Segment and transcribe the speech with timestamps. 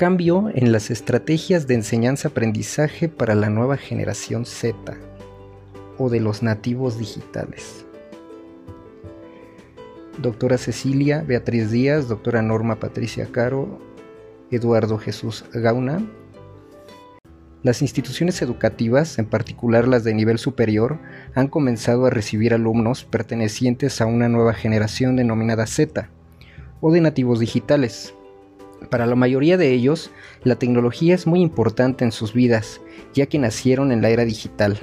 [0.00, 4.74] Cambio en las estrategias de enseñanza-aprendizaje para la nueva generación Z
[5.98, 7.84] o de los nativos digitales.
[10.16, 13.78] Doctora Cecilia Beatriz Díaz, doctora Norma Patricia Caro,
[14.50, 16.00] Eduardo Jesús Gauna.
[17.62, 20.98] Las instituciones educativas, en particular las de nivel superior,
[21.34, 26.08] han comenzado a recibir alumnos pertenecientes a una nueva generación denominada Z,
[26.80, 28.14] o de nativos digitales.
[28.88, 30.10] Para la mayoría de ellos,
[30.42, 32.80] la tecnología es muy importante en sus vidas,
[33.14, 34.78] ya que nacieron en la era digital.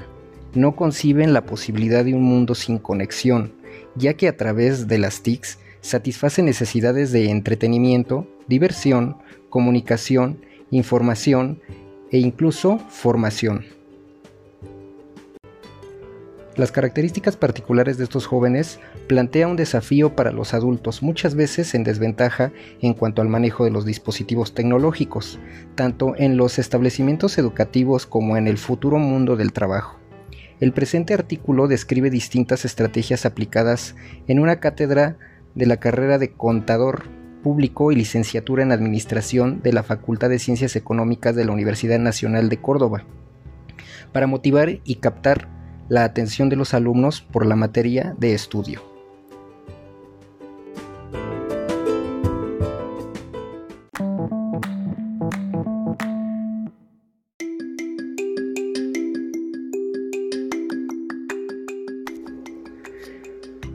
[0.54, 3.54] No conciben la posibilidad de un mundo sin conexión,
[3.96, 9.18] ya que a través de las TICs satisface necesidades de entretenimiento, diversión,
[9.50, 10.40] comunicación,
[10.72, 11.62] información
[12.12, 13.77] e incluso formación.
[16.58, 21.84] Las características particulares de estos jóvenes plantea un desafío para los adultos, muchas veces en
[21.84, 25.38] desventaja en cuanto al manejo de los dispositivos tecnológicos,
[25.76, 30.00] tanto en los establecimientos educativos como en el futuro mundo del trabajo.
[30.60, 33.96] El presente artículo describe distintas estrategias aplicadas
[34.28, 35.16] en una cátedra
[35.54, 37.04] de la carrera de contador
[37.44, 42.50] público y licenciatura en administración de la Facultad de Ciencias Económicas de la Universidad Nacional
[42.50, 43.04] de Córdoba,
[44.12, 45.56] para motivar y captar
[45.90, 48.82] la atención de los alumnos por la materia de estudio.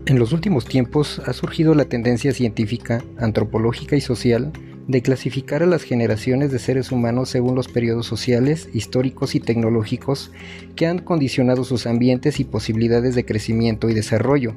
[0.04, 4.52] En los últimos tiempos ha surgido la tendencia científica, antropológica y social
[4.88, 10.33] de clasificar a las generaciones de seres humanos según los periodos sociales, históricos y tecnológicos
[10.75, 14.55] que han condicionado sus ambientes y posibilidades de crecimiento y desarrollo.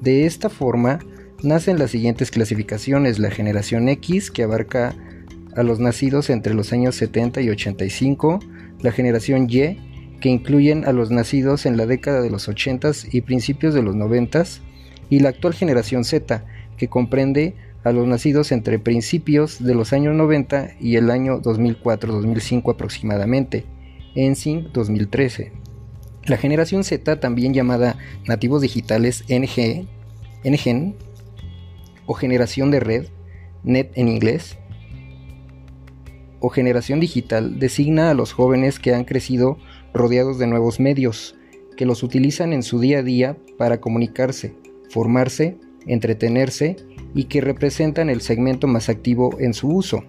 [0.00, 1.00] De esta forma,
[1.42, 4.94] nacen las siguientes clasificaciones, la generación X, que abarca
[5.56, 8.40] a los nacidos entre los años 70 y 85,
[8.80, 9.76] la generación Y,
[10.20, 13.94] que incluyen a los nacidos en la década de los 80 y principios de los
[13.94, 14.44] 90,
[15.10, 16.44] y la actual generación Z,
[16.76, 17.56] que comprende
[17.88, 23.64] a los nacidos entre principios de los años 90 y el año 2004-2005 aproximadamente,
[24.14, 25.52] en SIM 2013.
[26.24, 29.86] La generación Z, también llamada nativos digitales NG,
[30.44, 30.94] NGen,
[32.06, 33.06] o generación de red,
[33.64, 34.58] NET en inglés,
[36.40, 39.58] o generación digital, designa a los jóvenes que han crecido
[39.92, 41.34] rodeados de nuevos medios,
[41.76, 44.54] que los utilizan en su día a día para comunicarse,
[44.90, 45.56] formarse,
[45.86, 46.76] entretenerse
[47.14, 50.04] y que representan el segmento más activo en su uso.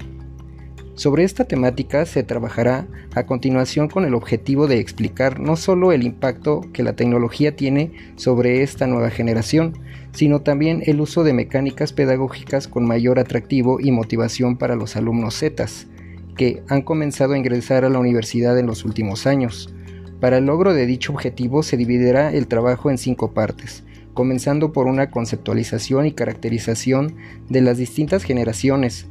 [0.99, 6.03] Sobre esta temática se trabajará a continuación con el objetivo de explicar no solo el
[6.03, 9.77] impacto que la tecnología tiene sobre esta nueva generación,
[10.11, 15.39] sino también el uso de mecánicas pedagógicas con mayor atractivo y motivación para los alumnos
[15.39, 15.87] Zetas,
[16.35, 19.73] que han comenzado a ingresar a la universidad en los últimos años.
[20.19, 23.85] Para el logro de dicho objetivo se dividirá el trabajo en cinco partes
[24.19, 27.15] comenzando por una conceptualización y caracterización
[27.47, 29.05] de las distintas generaciones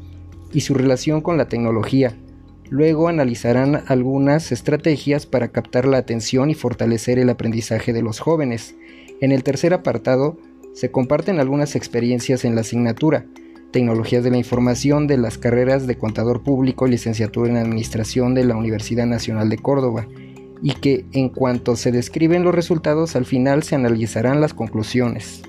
[0.52, 2.14] y su relación con la tecnología.
[2.68, 8.74] Luego analizarán algunas estrategias para captar la atención y fortalecer el aprendizaje de los jóvenes.
[9.22, 10.36] En el tercer apartado
[10.74, 13.24] se comparten algunas experiencias en la asignatura,
[13.70, 18.44] Tecnologías de la Información de las carreras de Contador Público y Licenciatura en Administración de
[18.44, 20.06] la Universidad Nacional de Córdoba
[20.62, 25.42] y que en cuanto se describen los resultados al final se analizarán las conclusiones.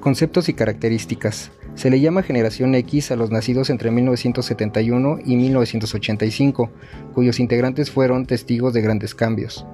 [0.00, 1.52] Conceptos y características.
[1.80, 6.70] Se le llama generación X a los nacidos entre 1971 y 1985,
[7.14, 9.64] cuyos integrantes fueron testigos de grandes cambios.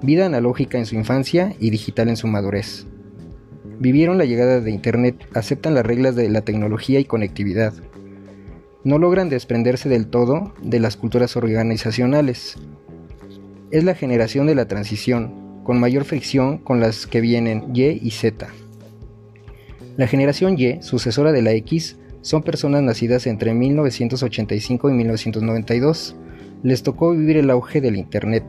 [0.00, 2.86] Vida analógica en su infancia y digital en su madurez.
[3.78, 7.74] Vivieron la llegada de Internet, aceptan las reglas de la tecnología y conectividad.
[8.82, 12.56] No logran desprenderse del todo de las culturas organizacionales.
[13.70, 18.12] Es la generación de la transición, con mayor fricción con las que vienen Y y
[18.12, 18.48] Z.
[20.00, 26.16] La generación Y, sucesora de la X, son personas nacidas entre 1985 y 1992.
[26.62, 28.42] Les tocó vivir el auge del Internet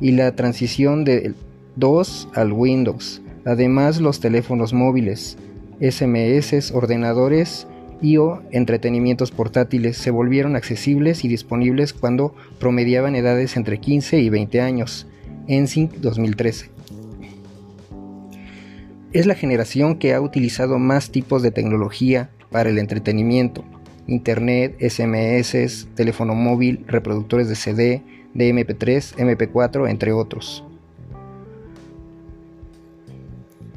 [0.00, 1.36] y la transición del
[1.76, 5.38] 2 al Windows, además los teléfonos móviles,
[5.80, 7.68] SMS, ordenadores
[8.02, 14.28] y o entretenimientos portátiles se volvieron accesibles y disponibles cuando promediaban edades entre 15 y
[14.28, 15.06] 20 años,
[15.46, 15.68] en
[16.00, 16.75] 2013
[19.18, 23.64] es la generación que ha utilizado más tipos de tecnología para el entretenimiento.
[24.08, 28.02] internet, SMS, teléfono móvil, reproductores de CD,
[28.34, 30.62] de MP3, MP4, entre otros.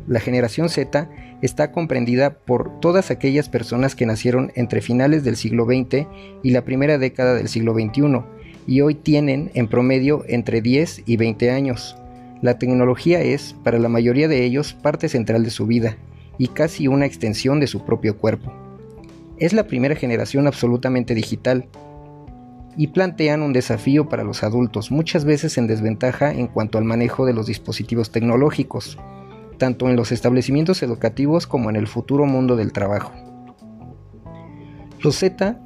[0.07, 1.09] La generación Z
[1.41, 6.06] está comprendida por todas aquellas personas que nacieron entre finales del siglo XX
[6.44, 8.21] y la primera década del siglo XXI
[8.68, 11.99] y hoy tienen en promedio entre 10 y 20 años.
[12.41, 15.97] La tecnología es, para la mayoría de ellos, parte central de su vida
[16.38, 18.53] y casi una extensión de su propio cuerpo.
[19.38, 21.68] Es la primera generación absolutamente digital
[22.77, 27.25] y plantean un desafío para los adultos, muchas veces en desventaja en cuanto al manejo
[27.25, 28.97] de los dispositivos tecnológicos
[29.59, 33.12] tanto en los establecimientos educativos como en el futuro mundo del trabajo.
[35.01, 35.59] Los Z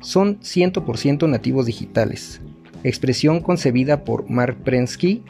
[0.00, 2.40] son 100% nativos digitales,
[2.84, 5.24] expresión concebida por Mark Prensky,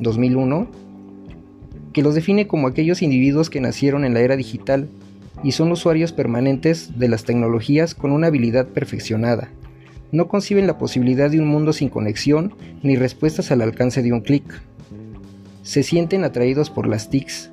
[0.00, 0.68] 2001,
[1.92, 4.88] que los define como aquellos individuos que nacieron en la era digital
[5.42, 9.48] y son usuarios permanentes de las tecnologías con una habilidad perfeccionada.
[10.10, 14.20] No conciben la posibilidad de un mundo sin conexión ni respuestas al alcance de un
[14.20, 14.62] clic
[15.62, 17.50] se sienten atraídos por las TICs,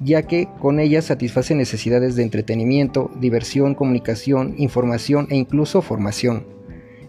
[0.00, 6.44] ya que con ellas satisfacen necesidades de entretenimiento, diversión, comunicación, información e incluso formación.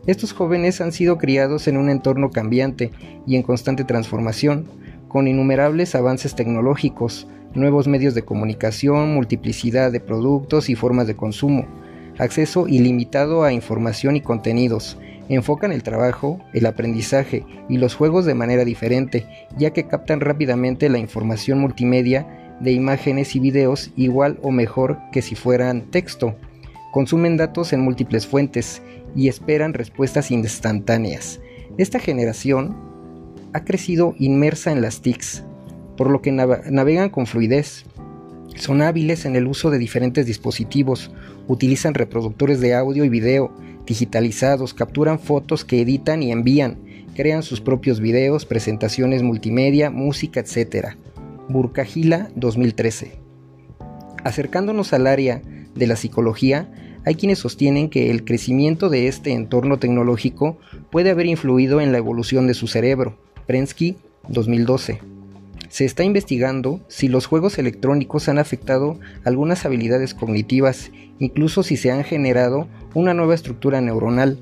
[0.08, 2.92] Estos jóvenes han sido criados en un entorno cambiante
[3.28, 4.66] y en constante transformación,
[5.08, 11.68] con innumerables avances tecnológicos, nuevos medios de comunicación, multiplicidad de productos y formas de consumo,
[12.18, 14.98] acceso ilimitado a información y contenidos,
[15.30, 19.28] enfocan el trabajo, el aprendizaje y los juegos de manera diferente,
[19.58, 25.22] ya que captan rápidamente la información multimedia de imágenes y videos igual o mejor que
[25.22, 26.36] si fueran texto.
[26.92, 28.82] Consumen datos en múltiples fuentes
[29.16, 31.40] y esperan respuestas instantáneas.
[31.78, 32.76] Esta generación
[33.54, 35.44] ha crecido inmersa en las TICs,
[35.96, 37.86] por lo que navegan con fluidez.
[38.56, 41.12] Son hábiles en el uso de diferentes dispositivos,
[41.48, 43.54] utilizan reproductores de audio y video,
[43.86, 46.78] digitalizados, capturan fotos que editan y envían,
[47.16, 50.96] crean sus propios videos, presentaciones multimedia, música, etc.
[51.48, 53.14] Burkahila 2013.
[54.24, 55.42] Acercándonos al área
[55.76, 56.72] de la psicología,
[57.06, 60.60] hay quienes sostienen que el crecimiento de este entorno tecnológico
[60.92, 63.18] puede haber influido en la evolución de su cerebro.
[63.48, 63.98] Prensky
[64.28, 65.00] 2012.
[65.70, 71.92] Se está investigando si los juegos electrónicos han afectado algunas habilidades cognitivas, incluso si se
[71.92, 74.40] han generado una nueva estructura neuronal.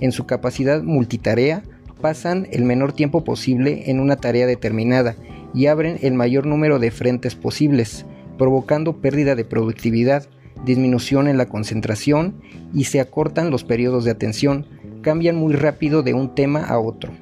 [0.00, 1.62] En su capacidad multitarea,
[2.00, 5.16] pasan el menor tiempo posible en una tarea determinada
[5.54, 8.04] y abren el mayor número de frentes posibles,
[8.36, 10.28] provocando pérdida de productividad,
[10.64, 12.34] disminución en la concentración
[12.72, 14.66] y se acortan los periodos de atención,
[15.02, 17.12] cambian muy rápido de un tema a otro.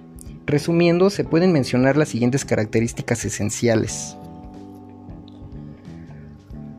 [0.47, 4.17] Resumiendo, se pueden mencionar las siguientes características esenciales.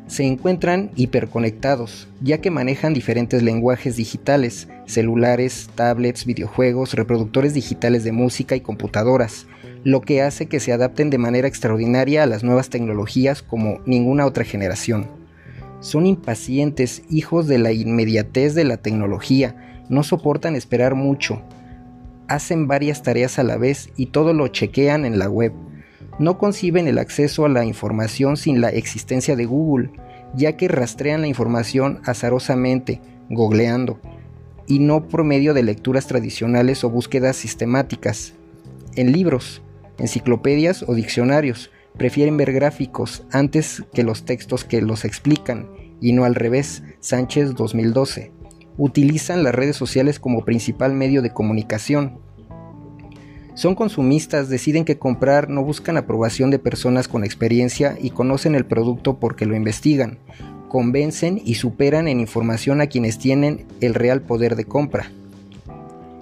[0.08, 8.12] Se encuentran hiperconectados, ya que manejan diferentes lenguajes digitales, celulares, tablets, videojuegos, reproductores digitales de
[8.12, 9.48] música y computadoras,
[9.86, 14.26] lo que hace que se adapten de manera extraordinaria a las nuevas tecnologías como ninguna
[14.26, 15.21] otra generación.
[15.82, 21.42] Son impacientes, hijos de la inmediatez de la tecnología, no soportan esperar mucho,
[22.28, 25.54] hacen varias tareas a la vez y todo lo chequean en la web.
[26.20, 29.92] No conciben el acceso a la información sin la existencia de Google,
[30.36, 34.00] ya que rastrean la información azarosamente, googleando,
[34.68, 38.34] y no por medio de lecturas tradicionales o búsquedas sistemáticas.
[38.96, 39.62] En libros,
[39.98, 45.70] enciclopedias o diccionarios, prefieren ver gráficos antes que los textos que los explican,
[46.00, 48.32] y no al revés, Sánchez 2012
[48.78, 52.20] utilizan las redes sociales como principal medio de comunicación.
[53.54, 58.66] Son consumistas, deciden que comprar, no buscan aprobación de personas con experiencia y conocen el
[58.66, 60.20] producto porque lo investigan,
[60.70, 65.12] convencen y superan en información a quienes tienen el real poder de compra.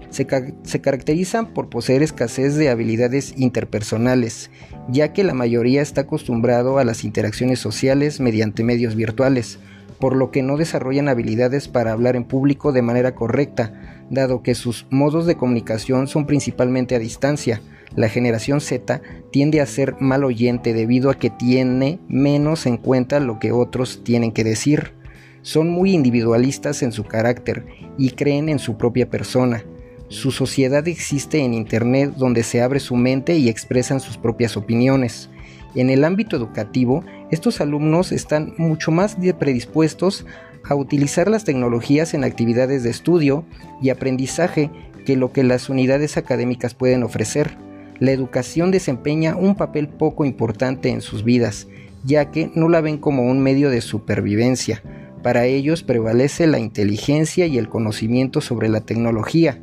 [0.09, 4.49] Se, caracterizan por poseer escasez de habilidades interpersonales,
[4.89, 9.59] ya que la mayoría está acostumbrado a las interacciones sociales mediante medios virtuales,
[9.99, 14.55] por lo que no desarrollan habilidades para hablar en público de manera correcta, dado que
[14.55, 17.61] sus modos de comunicación son principalmente a distancia.
[17.95, 19.01] La generación Z
[19.31, 24.03] tiende a ser mal oyente debido a que tiene menos en cuenta lo que otros
[24.03, 24.93] tienen que decir.
[25.41, 27.65] Son muy individualistas en su carácter
[27.97, 29.63] y creen en su propia persona.
[30.09, 35.29] Su sociedad existe en Internet donde se abre su mente y expresan sus propias opiniones.
[35.75, 40.25] En el ámbito educativo, estos alumnos están mucho más predispuestos
[40.67, 43.45] a utilizar las tecnologías en actividades de estudio
[43.83, 44.71] y aprendizaje
[45.05, 47.55] que lo que las unidades académicas pueden ofrecer.
[47.99, 51.67] La educación desempeña un papel poco importante en sus vidas,
[52.03, 54.81] ya que no la ven como un medio de supervivencia,
[55.21, 59.59] Para ellos prevalece la inteligencia y el conocimiento sobre la tecnología,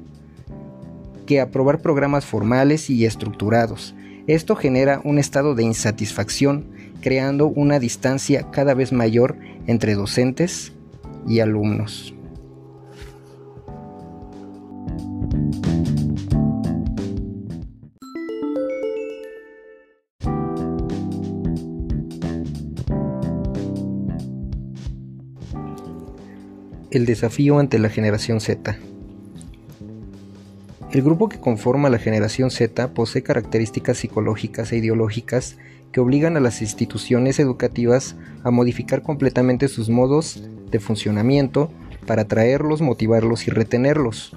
[1.26, 3.94] que aprobar programas formales y estructurados.
[4.26, 6.66] Esto genera un estado de insatisfacción,
[7.00, 10.72] creando una distancia cada vez mayor entre docentes
[11.28, 12.14] y alumnos.
[26.90, 28.78] El desafío ante la generación Z.
[30.96, 35.58] El grupo que conforma la generación Z posee características psicológicas e ideológicas
[35.92, 41.70] que obligan a las instituciones educativas a modificar completamente sus modos de funcionamiento
[42.06, 44.34] para atraerlos, motivarlos y retenerlos.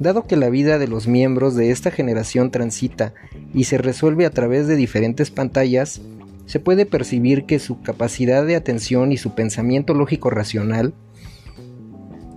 [0.00, 3.14] Dado que la vida de los miembros de esta generación transita
[3.54, 6.00] y se resuelve a través de diferentes pantallas,
[6.46, 10.94] se puede percibir que su capacidad de atención y su pensamiento lógico racional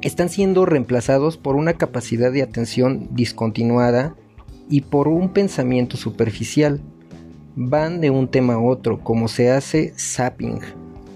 [0.05, 4.15] están siendo reemplazados por una capacidad de atención discontinuada
[4.69, 6.79] y por un pensamiento superficial.
[7.55, 10.59] Van de un tema a otro, como se hace zapping,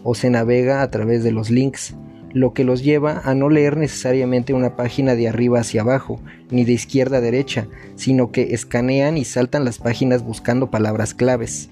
[0.03, 1.93] o se navega a través de los links,
[2.33, 6.19] lo que los lleva a no leer necesariamente una página de arriba hacia abajo,
[6.49, 11.69] ni de izquierda a derecha, sino que escanean y saltan las páginas buscando palabras claves.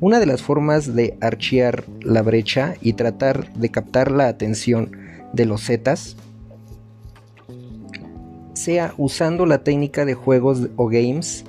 [0.00, 4.90] Una de las formas de archear la brecha y tratar de captar la atención
[5.32, 6.16] de los Zetas
[8.58, 11.44] sea usando la técnica de juegos o games.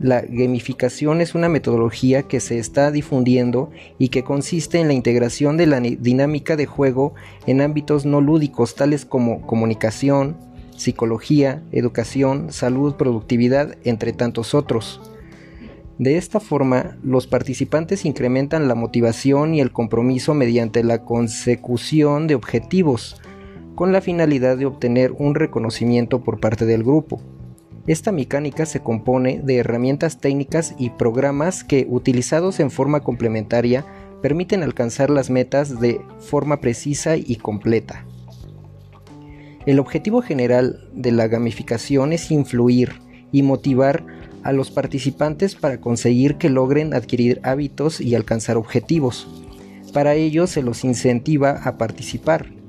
[0.00, 5.56] La gamificación es una metodología que se está difundiendo y que consiste en la integración
[5.56, 7.14] de la dinámica de juego
[7.46, 10.36] en ámbitos no lúdicos tales como comunicación,
[10.76, 15.00] psicología, educación, salud, productividad, entre tantos otros.
[15.98, 22.34] De esta forma, los participantes incrementan la motivación y el compromiso mediante la consecución de
[22.34, 23.20] objetivos,
[23.82, 27.20] con la finalidad de obtener un reconocimiento por parte del grupo.
[27.88, 33.84] Esta mecánica se compone de herramientas técnicas y programas que, utilizados en forma complementaria,
[34.22, 38.06] permiten alcanzar las metas de forma precisa y completa.
[39.66, 43.00] El objetivo general de la gamificación es influir
[43.32, 44.06] y motivar
[44.44, 49.26] a los participantes para conseguir que logren adquirir hábitos y alcanzar objetivos.
[49.92, 52.61] Para ello se los incentiva a participar,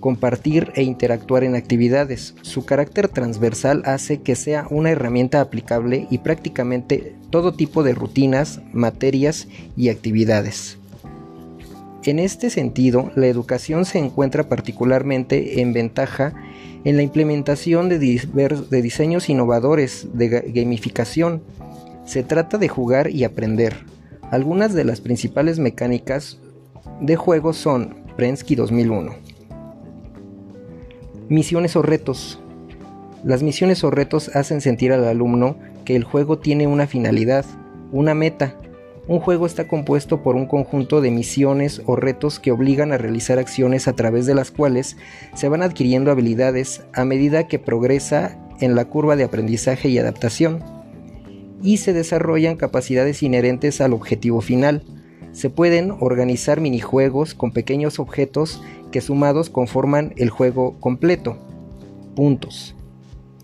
[0.00, 2.34] compartir e interactuar en actividades.
[2.42, 8.60] Su carácter transversal hace que sea una herramienta aplicable y prácticamente todo tipo de rutinas,
[8.72, 10.78] materias y actividades.
[12.04, 16.34] En este sentido, la educación se encuentra particularmente en ventaja
[16.84, 21.42] en la implementación de, diseños innovadores de gamificación.
[22.06, 23.84] Se trata de jugar y aprender.
[24.30, 26.38] Algunas de las principales mecánicas
[27.00, 29.29] de juego son Prensky 2001.
[31.30, 32.40] Misiones o retos.
[33.22, 37.44] Las misiones o retos hacen sentir al alumno que el juego tiene una finalidad,
[37.92, 38.56] una meta.
[39.06, 43.38] Un juego está compuesto por un conjunto de misiones o retos que obligan a realizar
[43.38, 44.96] acciones a través de las cuales
[45.32, 50.64] se van adquiriendo habilidades a medida que progresa en la curva de aprendizaje y adaptación,
[51.62, 54.82] y se desarrollan capacidades inherentes al objetivo final.
[55.32, 61.36] Se pueden organizar minijuegos con pequeños objetos que sumados conforman el juego completo.
[62.16, 62.74] Puntos.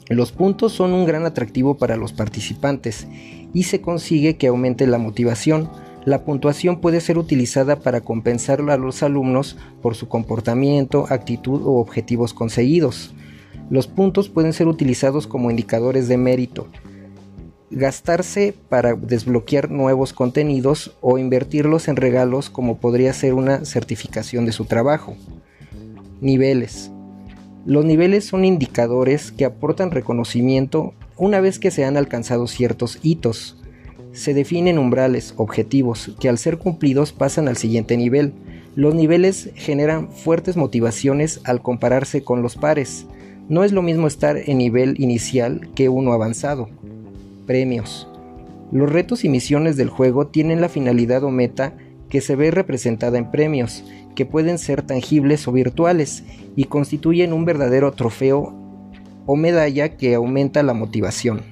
[0.08, 3.06] Los puntos son un gran atractivo para los participantes
[3.52, 5.68] y se consigue que aumente la motivación.
[6.04, 11.80] La puntuación puede ser utilizada para compensar a los alumnos por su comportamiento, actitud o
[11.80, 13.14] objetivos conseguidos.
[13.70, 16.68] Los puntos pueden ser utilizados como indicadores de mérito,
[17.70, 24.52] gastarse para desbloquear nuevos contenidos o invertirlos en regalos como podría ser una certificación de
[24.52, 25.16] su trabajo.
[26.20, 26.90] Niveles.
[27.64, 33.56] Los niveles son indicadores que aportan reconocimiento una vez que se han alcanzado ciertos hitos.
[34.12, 38.32] Se definen umbrales, objetivos, que al ser cumplidos pasan al siguiente nivel.
[38.76, 43.06] Los niveles generan fuertes motivaciones al compararse con los pares.
[43.48, 46.68] No es lo mismo estar en nivel inicial que uno avanzado.
[47.46, 48.08] Premios.
[48.72, 51.76] Los retos y misiones del juego tienen la finalidad o meta
[52.08, 53.84] que se ve representada en premios,
[54.14, 56.24] que pueden ser tangibles o virtuales,
[56.56, 58.54] y constituyen un verdadero trofeo
[59.26, 61.42] o medalla que aumenta la motivación.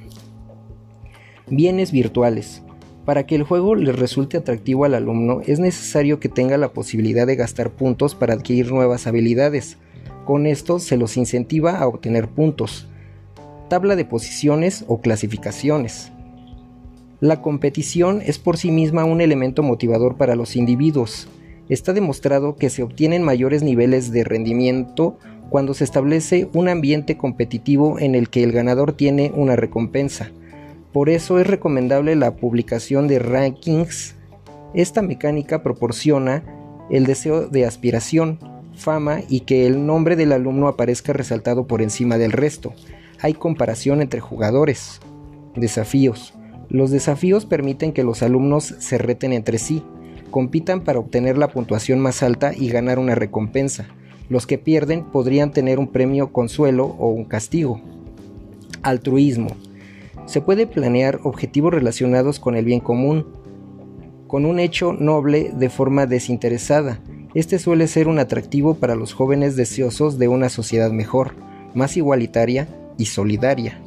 [1.49, 2.63] Bienes virtuales.
[3.05, 7.27] Para que el juego le resulte atractivo al alumno es necesario que tenga la posibilidad
[7.27, 9.77] de gastar puntos para adquirir nuevas habilidades.
[10.25, 12.89] Con esto se los incentiva a obtener puntos
[13.69, 16.13] tabla de posiciones o clasificaciones.
[17.21, 21.29] La competición es por sí misma un elemento motivador para los individuos.
[21.69, 25.19] Está demostrado que se obtienen mayores niveles de rendimiento
[25.49, 30.31] cuando se establece un ambiente competitivo en el que el ganador tiene una recompensa.
[30.93, 34.17] Por eso es recomendable la publicación de rankings.
[34.75, 36.43] Esta mecánica proporciona
[36.91, 38.39] el deseo de aspiración,
[38.77, 42.75] fama y que el nombre del alumno aparezca resaltado por encima del resto.
[43.25, 45.01] Hay comparación entre jugadores.
[45.57, 46.35] Desafíos.
[46.69, 49.83] Los desafíos permiten que los alumnos se reten entre sí,
[50.31, 53.87] compitan para obtener la puntuación más alta y ganar una recompensa.
[54.29, 57.81] Los que pierden podrían tener un premio consuelo o un castigo.
[58.83, 59.57] Altruismo.
[60.27, 63.25] Se puede planear objetivos relacionados con el bien común,
[64.27, 67.01] con un hecho noble de forma desinteresada.
[67.33, 71.33] Este suele ser un atractivo para los jóvenes deseosos de una sociedad mejor,
[71.73, 73.81] más igualitaria y solidaria.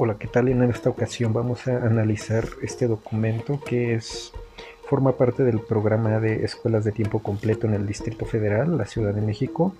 [0.00, 0.48] Hola, ¿qué tal?
[0.48, 4.32] En esta ocasión vamos a analizar este documento que es
[4.88, 9.12] forma parte del programa de escuelas de tiempo completo en el Distrito Federal, la Ciudad
[9.12, 9.74] de México,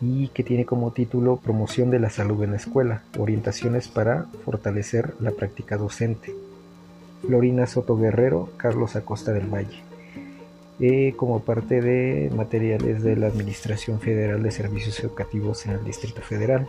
[0.00, 5.14] y que tiene como título Promoción de la salud en la escuela, orientaciones para fortalecer
[5.20, 6.34] la práctica docente.
[7.26, 9.82] Florina Soto Guerrero, Carlos Acosta del Valle.
[10.80, 16.20] Eh, como parte de materiales de la Administración Federal de Servicios Educativos en el Distrito
[16.20, 16.66] Federal.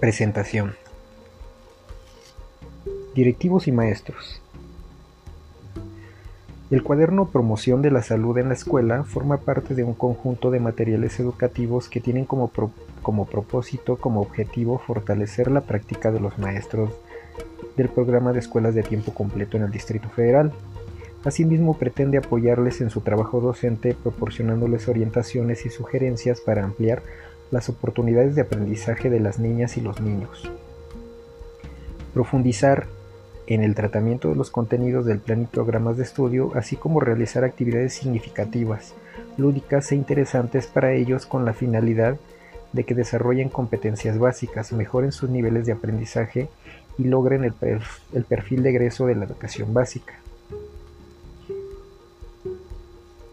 [0.00, 0.76] Presentación.
[3.14, 4.40] Directivos y maestros.
[6.70, 10.60] El cuaderno Promoción de la Salud en la Escuela forma parte de un conjunto de
[10.60, 12.52] materiales educativos que tienen como,
[13.00, 16.90] como propósito, como objetivo, fortalecer la práctica de los maestros
[17.78, 20.52] del programa de escuelas de tiempo completo en el Distrito Federal.
[21.24, 27.02] Asimismo, pretende apoyarles en su trabajo docente, proporcionándoles orientaciones y sugerencias para ampliar
[27.50, 30.50] las oportunidades de aprendizaje de las niñas y los niños.
[32.12, 32.88] Profundizar
[33.48, 37.44] en el tratamiento de los contenidos del plan y programas de estudio, así como realizar
[37.44, 38.94] actividades significativas,
[39.38, 42.18] lúdicas e interesantes para ellos con la finalidad
[42.74, 46.50] de que desarrollen competencias básicas, mejoren sus niveles de aprendizaje
[46.98, 47.54] y logren el,
[48.24, 50.14] perfil de egreso de la educación básica.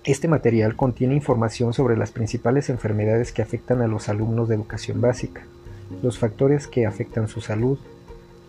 [0.06, 5.02] Este material contiene información sobre las principales enfermedades que afectan a los alumnos de educación
[5.02, 5.44] básica,
[6.02, 7.80] los factores que afectan su salud,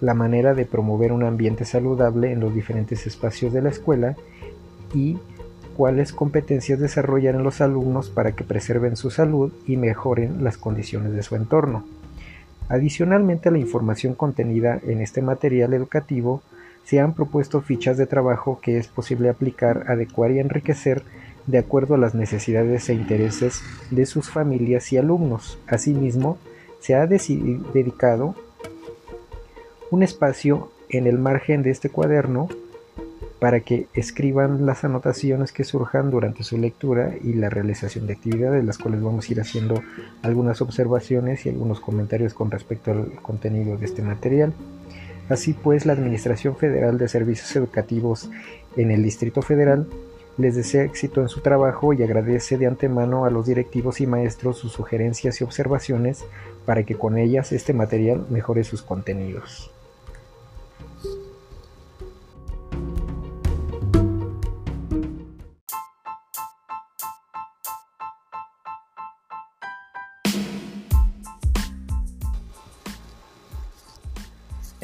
[0.00, 4.16] la manera de promover un ambiente saludable en los diferentes espacios de la escuela
[4.94, 5.18] y
[5.76, 11.12] cuáles competencias desarrollar en los alumnos para que preserven su salud y mejoren las condiciones
[11.12, 11.84] de su entorno.
[12.68, 16.42] Adicionalmente a la información contenida en este material educativo,
[16.84, 21.02] se han propuesto fichas de trabajo que es posible aplicar, adecuar y enriquecer
[21.46, 25.58] de acuerdo a las necesidades e intereses de sus familias y alumnos.
[25.66, 26.38] Asimismo,
[26.80, 28.34] se ha dedicado
[29.90, 32.48] un espacio en el margen de este cuaderno
[33.38, 38.64] para que escriban las anotaciones que surjan durante su lectura y la realización de actividades,
[38.64, 39.82] las cuales vamos a ir haciendo
[40.22, 44.54] algunas observaciones y algunos comentarios con respecto al contenido de este material.
[45.28, 48.30] Así pues, la Administración Federal de Servicios Educativos
[48.76, 49.86] en el Distrito Federal
[50.38, 54.58] les desea éxito en su trabajo y agradece de antemano a los directivos y maestros
[54.58, 56.24] sus sugerencias y observaciones
[56.64, 59.70] para que con ellas este material mejore sus contenidos.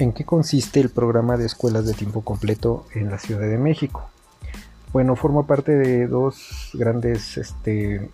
[0.02, 4.10] ¿En qué consiste el programa de escuelas de tiempo completo en la Ciudad de México?
[4.92, 8.10] Bueno, forma parte de dos grandes este,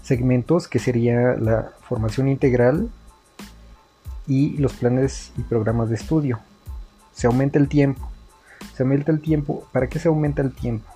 [0.00, 2.88] segmentos que sería la formación integral
[4.28, 6.38] y los planes y programas de estudio.
[7.12, 8.08] Se aumenta el tiempo.
[8.76, 9.66] Se aumenta el tiempo.
[9.72, 10.88] ¿Para qué se aumenta el tiempo?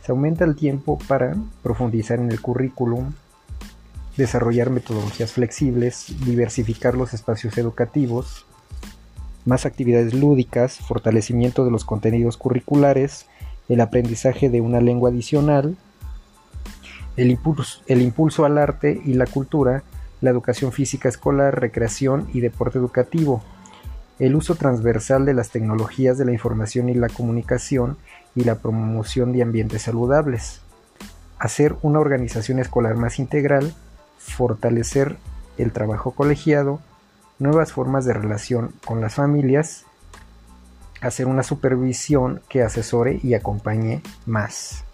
[0.00, 3.14] Se aumenta el tiempo para profundizar en el currículum,
[4.16, 8.46] desarrollar metodologías flexibles, diversificar los espacios educativos,
[9.44, 13.26] más actividades lúdicas, fortalecimiento de los contenidos curriculares,
[13.68, 15.76] el aprendizaje de una lengua adicional,
[17.16, 19.82] el impulso, al arte y la cultura,
[20.20, 23.42] la educación física escolar, recreación y deporte educativo,
[24.18, 27.96] el uso transversal de las tecnologías de la información y la comunicación
[28.34, 30.60] y la promoción de ambientes saludables,
[31.38, 33.74] hacer una organización escolar más integral,
[34.22, 35.16] fortalecer
[35.58, 36.80] el trabajo colegiado,
[37.38, 39.84] nuevas formas de relación con las familias,
[41.00, 44.84] hacer una supervisión que asesore y acompañe más.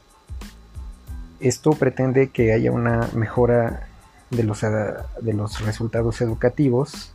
[1.41, 3.87] Esto pretende que haya una mejora
[4.31, 7.13] de los, de los resultados educativos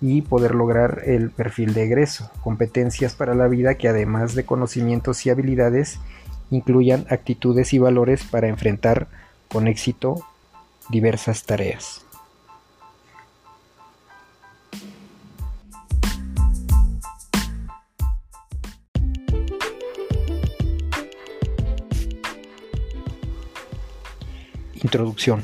[0.00, 5.26] y poder lograr el perfil de egreso, competencias para la vida que además de conocimientos
[5.26, 5.98] y habilidades
[6.50, 9.08] incluyan actitudes y valores para enfrentar
[9.48, 10.24] con éxito
[10.92, 12.04] diversas tareas.
[24.74, 25.42] Introducción.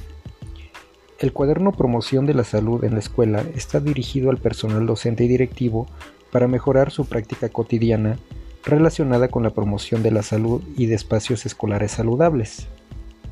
[1.18, 5.28] El cuaderno Promoción de la Salud en la Escuela está dirigido al personal docente y
[5.28, 5.86] directivo
[6.30, 8.18] para mejorar su práctica cotidiana
[8.64, 12.68] relacionada con la promoción de la salud y de espacios escolares saludables.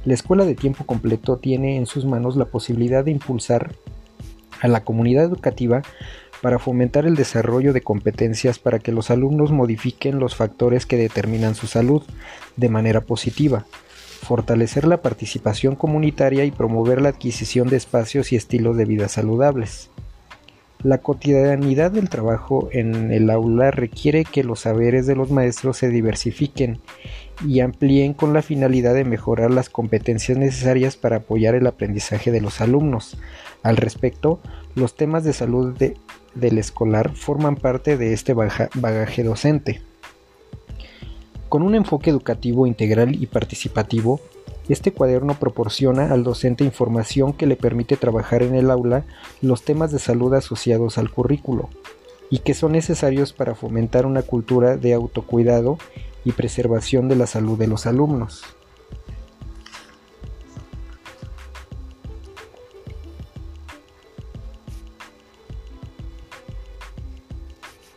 [0.06, 3.72] La escuela de tiempo completo tiene en sus manos la posibilidad de impulsar
[4.60, 5.82] a la comunidad educativa
[6.40, 11.56] para fomentar el desarrollo de competencias para que los alumnos modifiquen los factores que determinan
[11.56, 12.04] su salud
[12.56, 13.66] de manera positiva,
[14.22, 19.90] fortalecer la participación comunitaria y promover la adquisición de espacios y estilos de vida saludables.
[20.82, 25.88] La cotidianidad del trabajo en el aula requiere que los saberes de los maestros se
[25.88, 26.80] diversifiquen
[27.46, 32.40] y amplíen con la finalidad de mejorar las competencias necesarias para apoyar el aprendizaje de
[32.40, 33.16] los alumnos.
[33.62, 34.38] Al respecto,
[34.74, 35.76] los temas de salud
[36.34, 39.80] del escolar forman parte de este bagaje docente.
[41.48, 44.20] Con un enfoque educativo integral y participativo,
[44.68, 49.04] este cuaderno proporciona al docente información que le permite trabajar en el aula
[49.40, 51.68] los temas de salud asociados al currículo
[52.30, 55.78] y que son necesarios para fomentar una cultura de autocuidado
[56.24, 58.42] y preservación de la salud de los alumnos.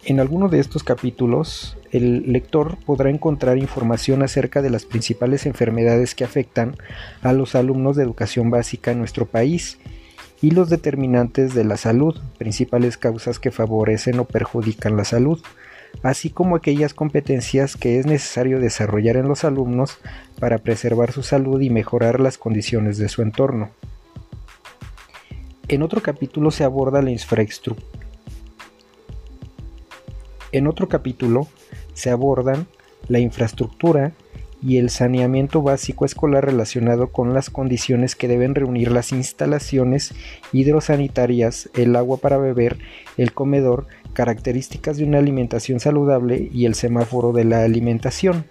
[0.09, 6.15] En alguno de estos capítulos, el lector podrá encontrar información acerca de las principales enfermedades
[6.15, 6.77] que afectan
[7.21, 9.77] a los alumnos de educación básica en nuestro país
[10.41, 15.43] y los determinantes de la salud, principales causas que favorecen o perjudican la salud,
[16.01, 19.99] así como aquellas competencias que es necesario desarrollar en los alumnos
[20.39, 23.69] para preservar su salud y mejorar las condiciones de su entorno.
[25.67, 27.98] En otro capítulo se aborda la infraestructura
[30.51, 31.47] en otro capítulo
[31.93, 32.67] se abordan
[33.07, 34.13] la infraestructura
[34.61, 40.13] y el saneamiento básico escolar relacionado con las condiciones que deben reunir las instalaciones
[40.51, 42.77] hidrosanitarias, el agua para beber,
[43.17, 48.45] el comedor, características de una alimentación saludable y el semáforo de la alimentación.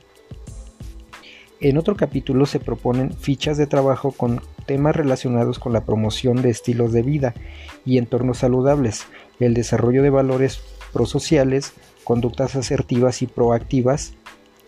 [1.60, 6.50] En otro capítulo se proponen fichas de trabajo con temas relacionados con la promoción de
[6.50, 7.34] estilos de vida
[7.84, 9.06] y entornos saludables,
[9.40, 10.60] el desarrollo de valores
[10.92, 11.72] prosociales,
[12.08, 14.14] conductas asertivas y proactivas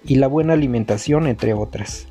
[0.04, 2.06] y la buena alimentación, entre otras.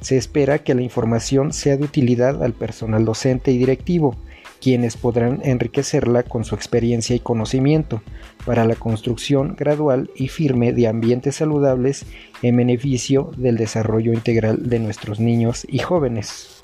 [0.00, 4.14] Se espera que la información sea de utilidad al personal docente y directivo,
[4.60, 8.00] quienes podrán enriquecerla con su experiencia y conocimiento
[8.46, 12.06] para la construcción gradual y firme de ambientes saludables
[12.40, 16.57] en beneficio del desarrollo integral de nuestros niños y jóvenes.